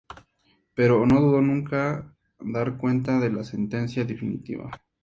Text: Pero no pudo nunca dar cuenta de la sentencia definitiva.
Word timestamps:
Pero 0.73 1.05
no 1.05 1.17
pudo 1.19 1.41
nunca 1.41 2.11
dar 2.39 2.75
cuenta 2.79 3.19
de 3.19 3.31
la 3.31 3.43
sentencia 3.43 4.03
definitiva. 4.03 4.71